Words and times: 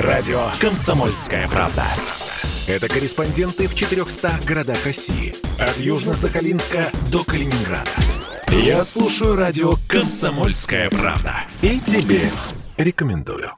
Радио 0.00 0.50
«Комсомольская 0.60 1.48
правда». 1.48 1.82
Это 2.68 2.86
корреспонденты 2.86 3.66
в 3.66 3.74
400 3.74 4.40
городах 4.46 4.84
России. 4.84 5.34
От 5.58 5.78
Южно-Сахалинска 5.78 6.94
до 7.10 7.24
Калининграда. 7.24 7.90
Я 8.50 8.84
слушаю 8.84 9.36
радио 9.36 9.76
«Комсомольская 9.88 10.90
правда». 10.90 11.44
И 11.62 11.80
тебе 11.80 12.30
рекомендую. 12.76 13.52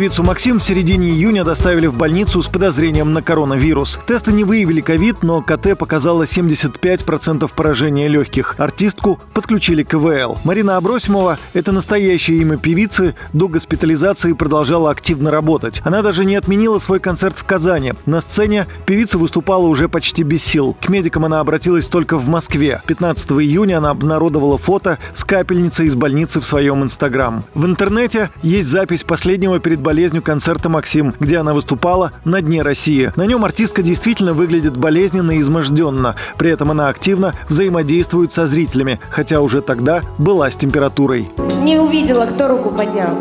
Певицу 0.00 0.22
Максим 0.22 0.58
в 0.58 0.62
середине 0.62 1.10
июня 1.10 1.44
доставили 1.44 1.86
в 1.86 1.98
больницу 1.98 2.42
с 2.42 2.46
подозрением 2.46 3.12
на 3.12 3.20
коронавирус. 3.20 4.00
Тесты 4.06 4.32
не 4.32 4.44
выявили 4.44 4.80
ковид, 4.80 5.22
но 5.22 5.42
КТ 5.42 5.76
показало 5.78 6.22
75% 6.22 7.50
поражения 7.54 8.08
легких. 8.08 8.54
Артистку 8.56 9.20
подключили 9.34 9.82
КВЛ. 9.82 10.38
Марина 10.42 10.78
Абросимова– 10.78 11.36
это 11.52 11.72
настоящее 11.72 12.38
имя 12.38 12.56
певицы, 12.56 13.14
до 13.34 13.46
госпитализации 13.46 14.32
продолжала 14.32 14.90
активно 14.90 15.30
работать. 15.30 15.82
Она 15.84 16.00
даже 16.00 16.24
не 16.24 16.34
отменила 16.34 16.78
свой 16.78 16.98
концерт 16.98 17.36
в 17.36 17.44
Казани. 17.44 17.92
На 18.06 18.22
сцене 18.22 18.66
певица 18.86 19.18
выступала 19.18 19.66
уже 19.66 19.90
почти 19.90 20.22
без 20.22 20.42
сил. 20.42 20.74
К 20.80 20.88
медикам 20.88 21.26
она 21.26 21.40
обратилась 21.40 21.88
только 21.88 22.16
в 22.16 22.26
Москве. 22.26 22.80
15 22.86 23.32
июня 23.32 23.76
она 23.76 23.90
обнародовала 23.90 24.56
фото 24.56 24.98
с 25.12 25.24
капельницей 25.24 25.88
из 25.88 25.94
больницы 25.94 26.40
в 26.40 26.46
своем 26.46 26.82
инстаграм. 26.84 27.44
В 27.52 27.66
интернете 27.66 28.30
есть 28.42 28.70
запись 28.70 29.04
последнего 29.04 29.58
перед 29.58 29.80
болезнью 29.90 30.22
концерта 30.22 30.68
«Максим», 30.68 31.12
где 31.18 31.38
она 31.38 31.52
выступала 31.52 32.12
на 32.24 32.40
дне 32.40 32.62
России. 32.62 33.10
На 33.16 33.26
нем 33.26 33.44
артистка 33.44 33.82
действительно 33.82 34.34
выглядит 34.34 34.76
болезненно 34.76 35.32
и 35.32 35.40
изможденно. 35.40 36.14
При 36.38 36.48
этом 36.48 36.70
она 36.70 36.86
активно 36.86 37.34
взаимодействует 37.48 38.32
со 38.32 38.46
зрителями, 38.46 39.00
хотя 39.10 39.40
уже 39.40 39.60
тогда 39.62 40.02
была 40.16 40.48
с 40.48 40.54
температурой. 40.54 41.28
Не 41.64 41.80
увидела, 41.80 42.26
кто 42.26 42.46
руку 42.46 42.70
поднял. 42.70 43.16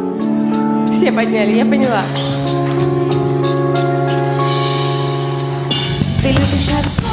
Все 0.94 1.12
подняли, 1.12 1.56
я 1.56 1.66
поняла. 1.66 2.04
Ты 6.22 6.28
любишь 6.28 7.09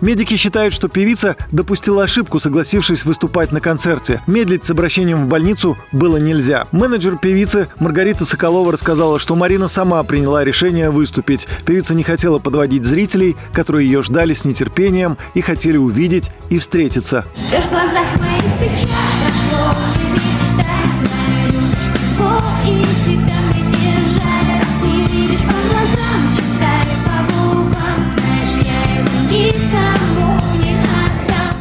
Медики 0.00 0.36
считают, 0.36 0.74
что 0.74 0.88
певица 0.88 1.36
допустила 1.52 2.04
ошибку, 2.04 2.40
согласившись 2.40 3.04
выступать 3.04 3.52
на 3.52 3.60
концерте. 3.60 4.22
Медлить 4.26 4.64
с 4.64 4.70
обращением 4.70 5.26
в 5.26 5.28
больницу 5.28 5.76
было 5.92 6.16
нельзя. 6.16 6.66
Менеджер 6.72 7.16
певицы 7.16 7.68
Маргарита 7.78 8.24
Соколова 8.24 8.72
рассказала, 8.72 9.18
что 9.18 9.36
Марина 9.36 9.68
сама 9.68 10.02
приняла 10.02 10.44
решение 10.44 10.90
выступить. 10.90 11.46
Певица 11.64 11.94
не 11.94 12.02
хотела 12.02 12.38
подводить 12.38 12.84
зрителей, 12.84 13.36
которые 13.52 13.86
ее 13.86 14.02
ждали 14.02 14.32
с 14.32 14.44
нетерпением 14.44 15.18
и 15.34 15.40
хотели 15.40 15.76
увидеть 15.76 16.30
и 16.50 16.58
встретиться. 16.58 17.24
В 17.36 17.70
глазах 17.70 18.20
моих 18.20 18.44
печаль 18.60 18.96
Прошло 19.26 19.75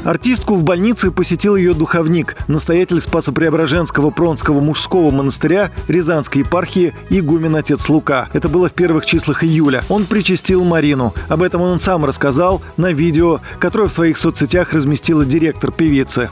Артистку 0.06 0.54
в 0.54 0.64
больнице 0.64 1.10
посетил 1.10 1.56
ее 1.56 1.74
духовник, 1.74 2.38
настоятель 2.48 3.02
Спасо-Преображенского 3.02 4.12
Пронского 4.12 4.62
мужского 4.62 5.10
монастыря 5.10 5.72
Рязанской 5.88 6.44
епархии 6.44 6.94
игумен 7.10 7.56
отец 7.56 7.90
Лука. 7.90 8.30
Это 8.34 8.48
было 8.48 8.70
в 8.70 8.74
первых 8.74 9.08
числах 9.08 9.44
июля. 9.44 9.84
Он 9.90 10.06
причастил 10.06 10.64
Марину. 10.64 11.16
Об 11.28 11.42
этом 11.42 11.62
он 11.62 11.80
сам 11.80 12.06
рассказал 12.06 12.62
на 12.78 12.92
видео, 12.92 13.40
которое 13.60 13.88
в 13.88 13.94
своих 13.94 14.20
соцсетях 14.20 14.74
разместила 14.74 15.26
директор 15.26 15.72
певицы. 15.72 16.30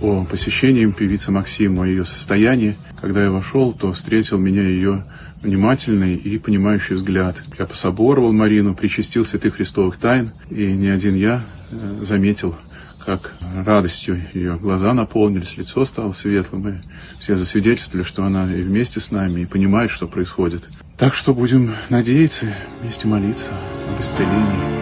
о 0.00 0.24
посещении 0.24 0.86
певицы 0.86 1.30
Максим, 1.30 1.78
о 1.80 1.86
ее 1.86 2.06
состоянии. 2.06 2.78
Когда 3.02 3.22
я 3.24 3.30
вошел, 3.30 3.74
то 3.74 3.92
встретил 3.92 4.38
меня 4.38 4.62
ее 4.62 5.04
внимательный 5.42 6.16
и 6.16 6.38
понимающий 6.38 6.94
взгляд. 6.94 7.36
Я 7.58 7.66
пособоровал 7.66 8.32
Марину, 8.32 8.74
причастил 8.74 9.26
святых 9.26 9.56
христовых 9.56 9.98
тайн, 9.98 10.32
и 10.48 10.72
не 10.72 10.88
один 10.88 11.14
я 11.14 11.44
заметил, 12.02 12.56
как 13.04 13.34
радостью 13.64 14.20
ее 14.34 14.56
глаза 14.56 14.92
наполнились, 14.92 15.56
лицо 15.56 15.84
стало 15.84 16.12
светлым, 16.12 16.68
и 16.68 16.74
все 17.20 17.36
засвидетельствовали, 17.36 18.04
что 18.04 18.24
она 18.24 18.52
и 18.52 18.62
вместе 18.62 19.00
с 19.00 19.10
нами, 19.10 19.42
и 19.42 19.46
понимает, 19.46 19.90
что 19.90 20.08
происходит. 20.08 20.68
Так 20.98 21.14
что 21.14 21.34
будем 21.34 21.74
надеяться, 21.88 22.46
вместе 22.80 23.06
молиться 23.06 23.52
об 23.88 24.00
исцелении. 24.00 24.75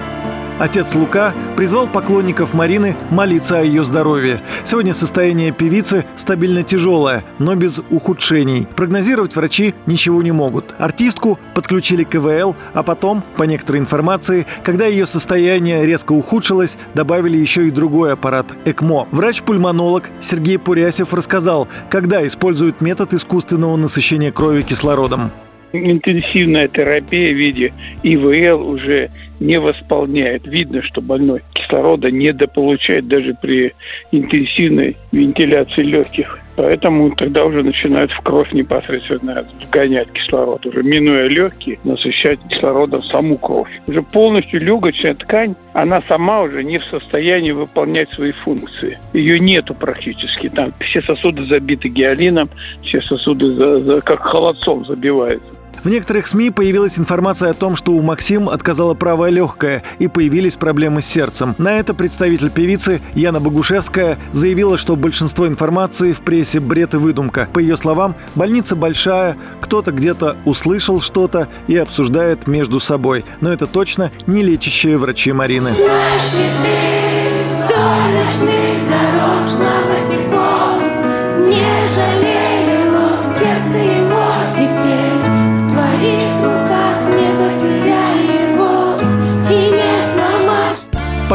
Отец 0.59 0.95
Лука 0.95 1.35
призвал 1.57 1.89
поклонников 1.89 2.55
Марины 2.55 2.95
молиться 3.11 3.59
о 3.59 3.63
ее 3.63 3.85
здоровье. 3.85 4.41
Сегодня 4.65 4.95
состояние 4.95 5.51
певицы 5.51 6.05
стабильно 6.15 6.63
тяжелое, 6.63 7.25
но 7.41 7.57
без 7.57 7.81
ухудшений. 7.91 8.69
Прогнозировать 8.77 9.35
врачи 9.35 9.75
ничего 9.87 10.23
не 10.23 10.31
могут. 10.31 10.77
Артистку 10.79 11.41
подключили 11.55 12.05
к 12.05 12.11
КВЛ, 12.11 12.55
а 12.73 12.85
потом, 12.85 13.25
по 13.37 13.43
некоторой 13.43 13.81
информации, 13.81 14.47
когда 14.63 14.87
ее 14.87 15.09
состояние 15.09 15.85
резко 15.87 16.13
ухудшилось, 16.13 16.79
добавили 16.95 17.37
еще 17.37 17.67
и 17.67 17.73
другой 17.73 18.13
аппарат– 18.13 18.47
ЭКМО. 18.65 19.09
Врач-пульмонолог 19.11 20.11
Сергей 20.21 20.59
Пурясев 20.59 21.13
рассказал, 21.13 21.67
когда 21.91 22.25
используют 22.25 22.81
метод 22.81 23.13
искусственного 23.13 23.75
насыщения 23.75 24.31
крови 24.31 24.63
кислородом. 24.63 25.33
Интенсивная 25.75 26.69
терапия 26.69 27.33
в 27.33 27.37
виде 27.37 27.73
ИВЛ 28.03 28.69
уже 28.69 29.11
не 29.41 29.59
восполняет. 29.59 30.47
Видно, 30.47 30.83
что 30.83 31.01
больной 31.01 31.43
кислорода 31.53 32.11
недополучает 32.11 33.09
даже 33.09 33.35
при 33.41 33.73
интенсивной 34.13 34.97
вентиляции 35.13 35.83
легких. 35.83 36.39
Поэтому 36.57 37.11
тогда 37.17 37.45
уже 37.45 37.65
начинают 37.65 38.13
в 38.13 38.21
кровь 38.21 38.53
непосредственно 38.53 39.45
вгонять 39.67 40.09
кислород, 40.13 40.65
уже 40.65 40.85
минуя 40.85 41.27
легкие, 41.27 41.81
насыщать 41.83 42.39
кислородом 42.49 43.03
саму 43.05 43.37
кровь. 43.39 43.69
Уже 43.89 44.03
полностью 44.03 44.61
легочная 44.61 45.15
ткань, 45.15 45.57
она 45.73 46.01
сама 46.07 46.43
уже 46.43 46.63
не 46.63 46.79
в 46.79 46.85
состоянии 46.85 47.51
выполнять 47.51 48.13
свои 48.13 48.31
функции. 48.31 48.99
Ее 49.13 49.41
нету 49.41 49.75
практически. 49.75 50.49
Там 50.49 50.73
все 50.79 51.03
сосуды 51.03 51.45
забиты 51.47 51.89
гиалином, 51.89 52.49
все 52.85 53.01
сосуды 53.03 53.51
за- 53.51 53.81
за- 53.81 54.01
как 54.01 54.21
холодцом 54.21 54.85
забиваются. 54.85 55.49
В 55.83 55.89
некоторых 55.89 56.27
СМИ 56.27 56.51
появилась 56.51 56.99
информация 56.99 57.51
о 57.51 57.55
том, 57.55 57.77
что 57.77 57.93
у 57.93 58.03
Максим 58.03 58.49
отказала 58.49 58.95
правая 58.95 59.31
легкая 59.31 59.83
и 59.99 60.09
появились 60.09 60.57
проблемы 60.57 61.03
с 61.03 61.07
сердцем. 61.07 61.55
На 61.59 61.79
это 61.79 61.95
представитель 61.95 62.51
певицы 62.51 63.01
Яна 63.15 63.41
Богушевская 63.41 64.19
заявила, 64.33 64.79
что 64.79 64.97
большинство 64.97 65.47
информации 65.47 66.13
в 66.13 66.21
прессе 66.21 66.61
бред 66.61 66.95
и 66.95 66.99
выдумка. 66.99 67.49
По 67.53 67.59
ее 67.59 67.77
словам, 67.77 68.15
больница 68.35 68.77
большая, 68.77 69.37
кто-то 69.61 69.93
где-то 69.93 70.37
услышал 70.45 71.01
что-то 71.01 71.49
и 71.67 71.77
обсуждает 71.77 72.47
между 72.47 72.81
собой. 72.81 73.25
Но 73.41 73.53
это 73.53 73.67
точно 73.67 74.11
не 74.27 74.43
лечащие 74.43 74.97
врачи 74.97 75.33
Марины. 75.33 75.73
Знаешь 75.73 76.33
ли 76.33 76.49
ты 76.63 77.05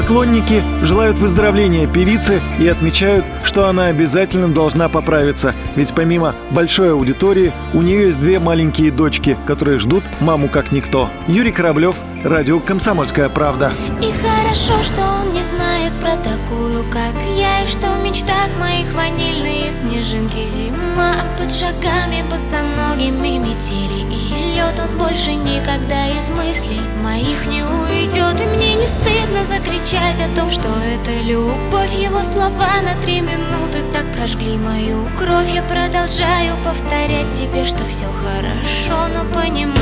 Поклонники 0.09 0.64
желают 0.81 1.20
выздоровления 1.20 1.86
певицы 1.86 2.42
и 2.58 2.68
отмечают, 2.68 3.24
что 3.44 3.68
она 3.68 3.86
обязательно 3.86 4.47
должна 4.47 4.90
поправиться. 4.90 5.53
Ведь 5.75 5.94
помимо 5.94 6.34
большой 6.50 6.94
аудитории, 6.94 7.52
у 7.75 7.84
нее 7.84 8.08
есть 8.08 8.19
две 8.19 8.40
маленькие 8.40 8.90
дочки, 8.90 9.38
которые 9.46 9.78
ждут 9.78 10.04
маму 10.19 10.48
как 10.48 10.72
никто. 10.72 11.12
Юрий 11.28 11.51
Кораблев, 11.51 11.95
радио 12.24 12.60
«Комсомольская 12.60 13.30
правда». 13.30 13.72
И 14.01 14.12
хорошо, 14.12 14.81
что 14.84 15.01
он 15.04 15.29
не 15.39 15.45
знает 15.45 15.94
про 16.01 16.15
такую, 16.18 16.83
как 16.91 17.15
я 17.38 17.63
И 17.63 17.68
что 17.68 17.91
в 17.91 18.03
мечтах 18.03 18.50
моих 18.59 18.94
ванильные 18.94 19.71
снежинки 19.71 20.47
Зима. 20.47 21.15
Под 21.38 21.51
шагами 21.51 22.24
босоногими 22.30 23.38
метели 23.38 24.01
И 24.12 24.56
лед 24.56 24.75
он 24.77 24.97
больше 24.97 25.33
никогда 25.33 26.07
из 26.07 26.30
мыслей 26.30 26.81
моих 27.03 27.45
не 27.47 27.63
уйдет. 27.63 28.41
И 28.41 28.45
мне 28.56 28.75
не 28.75 28.88
стыдно 28.88 29.45
закричать 29.45 30.19
о 30.19 30.36
том, 30.36 30.51
что 30.51 30.68
это 30.68 31.12
любовь. 31.21 31.94
Его 31.95 32.24
слова 32.24 32.81
на 32.83 33.01
три 33.01 33.21
минуты 33.21 33.83
так 33.94 34.06
прожгли 34.13 34.57
мою 34.57 35.07
кровь. 35.18 35.53
Я 35.53 35.63
продолжаю 35.63 36.56
повторять 36.65 37.31
себе, 37.31 37.65
что 37.65 37.86
все 37.86 38.06
хорошо 38.24 39.07
Но 39.13 39.24
понимаю, 39.33 39.79